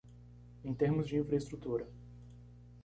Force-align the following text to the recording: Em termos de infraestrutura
Em 0.63 0.73
termos 0.73 1.07
de 1.07 1.17
infraestrutura 1.19 1.85